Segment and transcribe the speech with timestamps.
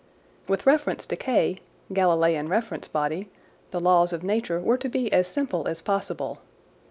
[0.47, 1.57] With reference to K
[1.93, 3.29] (Galileian reference body)
[3.69, 6.39] the laws of nature were to be as simple as possible.